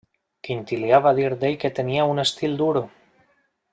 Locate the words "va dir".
1.07-1.29